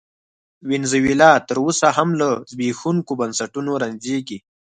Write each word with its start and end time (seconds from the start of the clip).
وینزویلا 0.69 1.31
تر 1.47 1.57
اوسه 1.65 1.87
هم 1.97 2.09
له 2.19 2.29
زبېښونکو 2.51 3.13
بنسټونو 3.19 3.71
رنځېږي. 3.81 4.37